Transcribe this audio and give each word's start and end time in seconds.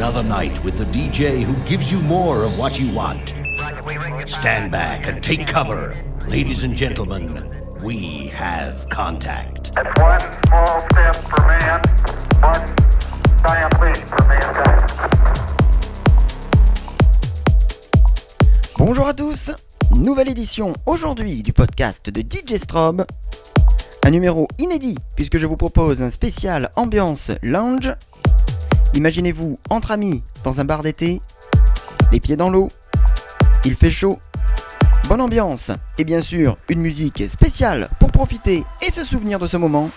another 0.00 0.22
night 0.22 0.64
with 0.64 0.78
the 0.78 0.84
DJ 0.86 1.42
who 1.42 1.52
gives 1.68 1.92
you 1.92 2.00
more 2.08 2.44
of 2.44 2.56
what 2.56 2.80
you 2.80 2.90
want. 2.90 3.34
Stand 4.24 4.72
back 4.72 5.06
and 5.06 5.22
take 5.22 5.46
cover. 5.46 5.94
Ladies 6.26 6.62
and 6.64 6.74
gentlemen, 6.74 7.44
we 7.82 8.28
have 8.28 8.88
contact. 8.88 9.74
That's 9.74 10.00
one 10.00 10.18
small 10.46 10.80
step 10.88 11.16
for 11.28 11.46
man, 11.46 11.82
one 12.40 12.64
giant 13.44 13.74
leap 13.82 13.98
for 14.08 14.24
mankind. 14.26 14.80
Bonjour 18.78 19.06
à 19.06 19.12
tous, 19.12 19.50
nouvelle 19.94 20.30
édition 20.30 20.72
aujourd'hui 20.86 21.42
du 21.42 21.52
podcast 21.52 22.08
de 22.08 22.22
DJ 22.22 22.56
Strobe. 22.56 23.04
Un 24.06 24.10
numéro 24.10 24.48
inédit 24.58 24.96
puisque 25.14 25.36
je 25.36 25.46
vous 25.46 25.58
propose 25.58 26.02
un 26.02 26.08
spécial 26.08 26.70
ambiance 26.76 27.32
lounge. 27.42 27.94
Imaginez-vous 28.94 29.58
entre 29.70 29.92
amis 29.92 30.22
dans 30.44 30.60
un 30.60 30.64
bar 30.64 30.82
d'été, 30.82 31.20
les 32.12 32.20
pieds 32.20 32.36
dans 32.36 32.50
l'eau, 32.50 32.70
il 33.64 33.74
fait 33.74 33.90
chaud, 33.90 34.18
bonne 35.08 35.20
ambiance 35.20 35.70
et 35.98 36.04
bien 36.04 36.20
sûr 36.20 36.56
une 36.68 36.80
musique 36.80 37.28
spéciale 37.28 37.88
pour 38.00 38.10
profiter 38.10 38.64
et 38.86 38.90
se 38.90 39.04
souvenir 39.04 39.38
de 39.38 39.46
ce 39.46 39.56
moment. 39.56 39.90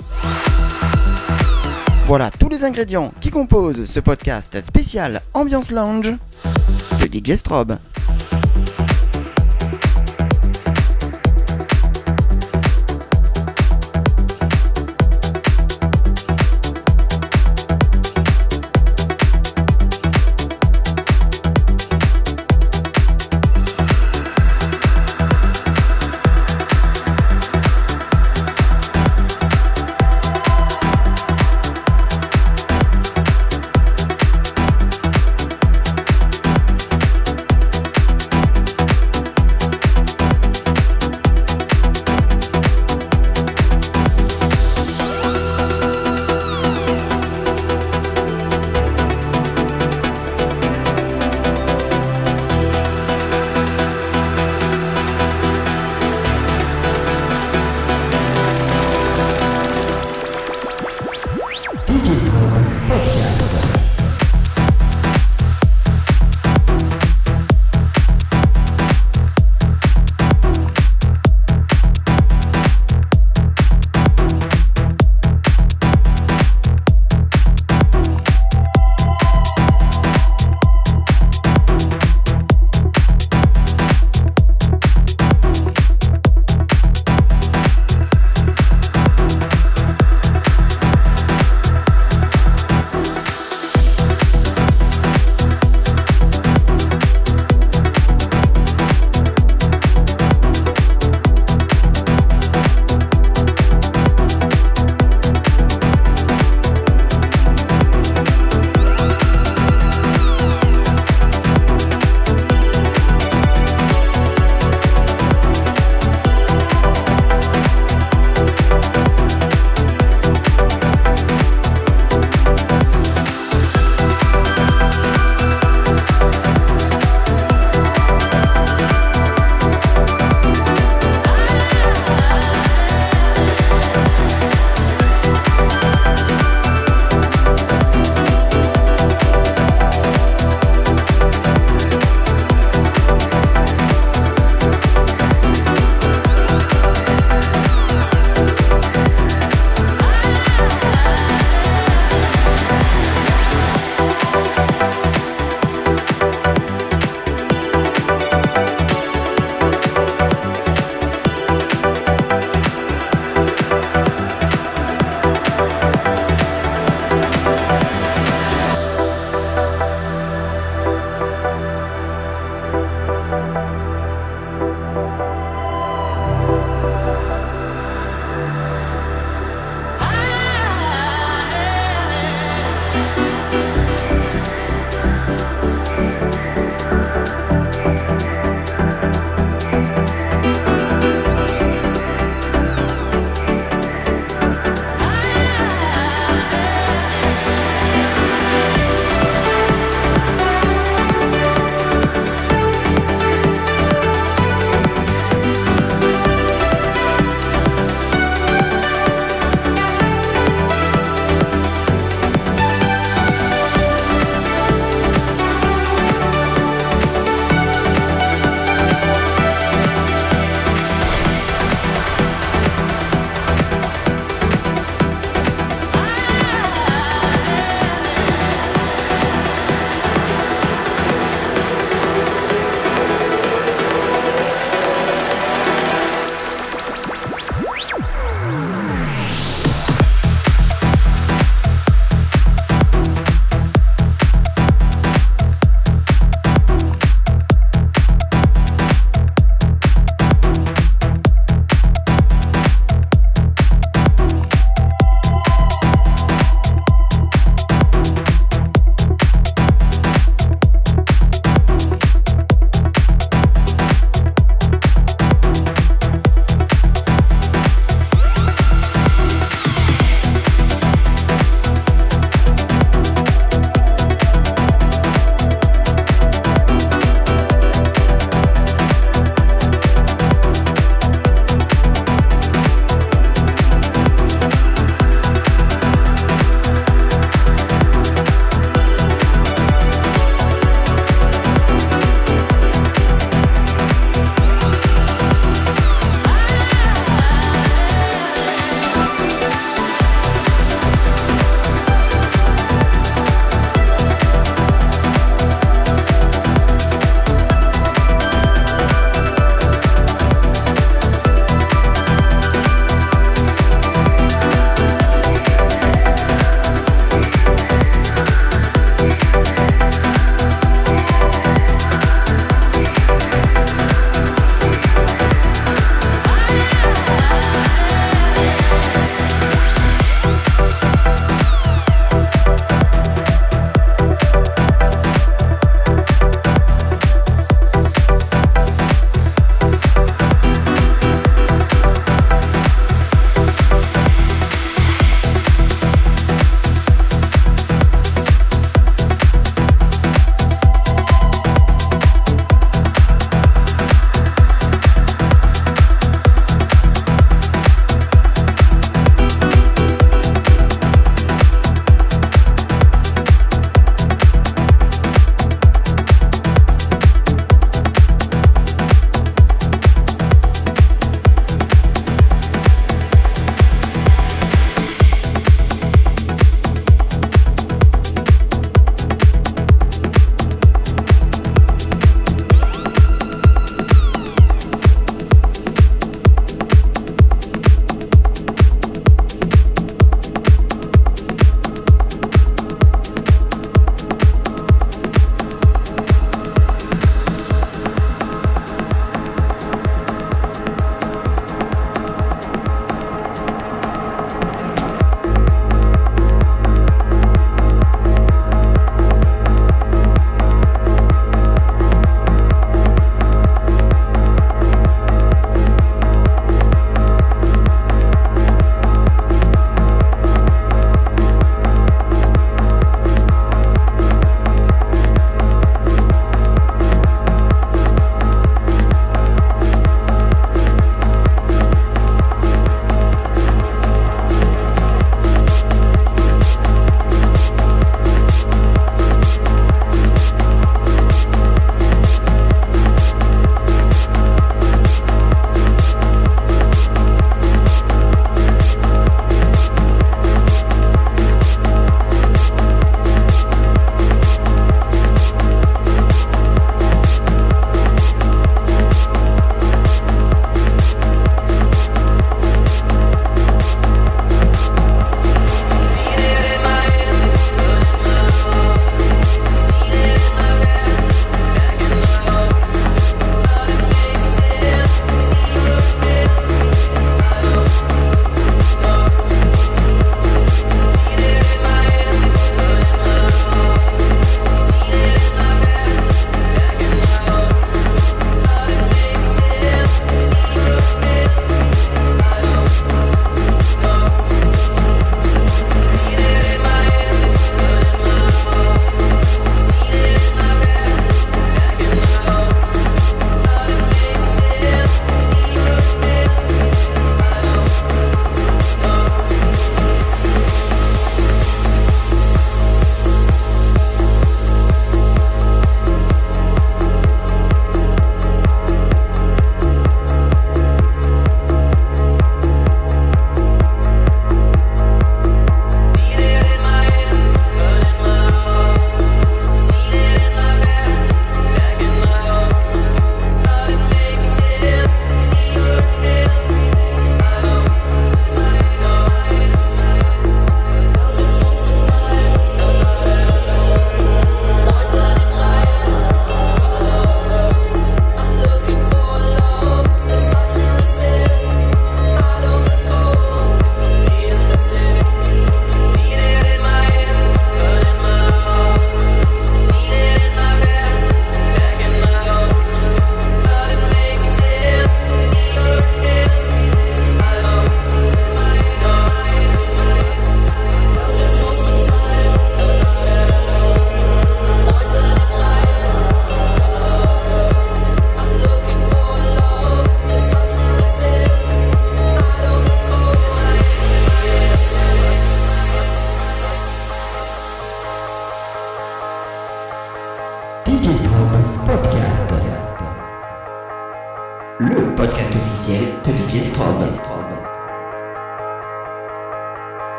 Voilà 2.05 2.29
tous 2.31 2.49
les 2.49 2.65
ingrédients 2.65 3.13
qui 3.19 3.31
composent 3.31 3.85
ce 3.85 3.99
podcast 3.99 4.61
spécial 4.61 5.21
ambiance 5.33 5.71
lounge 5.71 6.13
de 6.99 7.07
DJ 7.07 7.35
Strobe. 7.35 7.77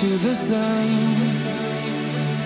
To 0.00 0.06
the 0.08 0.34
sun. 0.34 0.88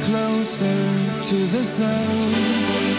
Closer 0.04 1.22
to 1.22 1.34
the 1.34 1.64
sun. 1.64 2.89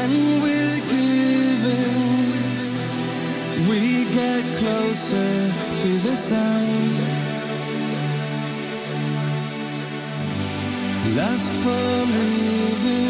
When 0.00 0.42
we're 0.42 0.80
giving, 0.88 2.32
we 3.68 3.80
get 4.20 4.44
closer 4.60 5.32
to 5.82 5.88
the 6.06 6.16
sun. 6.16 6.66
Lust 11.18 11.54
for 11.62 11.84
living 12.16 13.00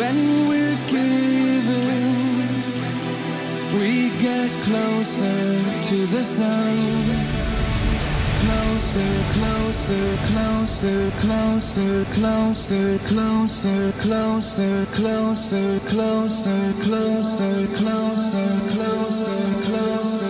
when 0.00 0.16
we're 0.48 0.80
giving, 0.96 2.14
we 3.78 4.08
get 4.26 4.50
closer 4.68 5.42
to 5.88 5.96
the 6.14 6.22
closer, 6.22 6.76
closer, 8.44 9.14
closer, 9.32 10.16
closer, 10.28 11.10
closer, 11.20 12.04
closer, 12.12 12.98
closer, 13.06 13.92
closer, 14.00 14.86
closer, 14.92 15.80
closer, 15.80 15.80
closer, 15.88 16.72
closer, 16.82 17.66
closer, 17.72 18.50
closer, 18.74 20.23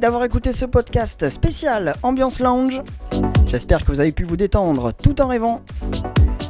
D'avoir 0.00 0.24
écouté 0.24 0.52
ce 0.52 0.66
podcast 0.66 1.30
spécial 1.30 1.96
Ambiance 2.02 2.40
Lounge. 2.40 2.82
J'espère 3.46 3.84
que 3.84 3.90
vous 3.90 3.98
avez 3.98 4.12
pu 4.12 4.24
vous 4.24 4.36
détendre 4.36 4.92
tout 4.92 5.20
en 5.20 5.26
rêvant. 5.26 5.62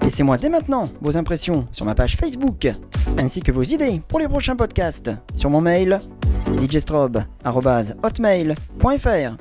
Laissez-moi 0.02 0.36
dès 0.36 0.48
maintenant 0.48 0.88
vos 1.00 1.16
impressions 1.16 1.68
sur 1.70 1.86
ma 1.86 1.94
page 1.94 2.16
Facebook, 2.16 2.68
ainsi 3.22 3.40
que 3.40 3.52
vos 3.52 3.62
idées 3.62 4.02
pour 4.08 4.18
les 4.18 4.28
prochains 4.28 4.56
podcasts 4.56 5.10
sur 5.34 5.48
mon 5.48 5.60
mail 5.60 5.98
djstrobe.hotmail.fr. 6.60 9.36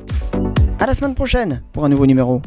À 0.79 0.85
la 0.85 0.93
semaine 0.93 1.15
prochaine 1.15 1.63
pour 1.73 1.85
un 1.85 1.89
nouveau 1.89 2.05
numéro. 2.05 2.41